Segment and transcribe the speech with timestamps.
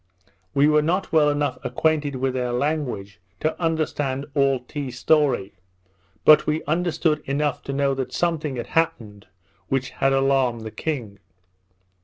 [0.55, 5.53] We were not well enough acquainted with their language to understand all Tee's story;
[6.25, 9.27] but we understood enough to know that something had happened
[9.67, 11.19] which had alarmed the king.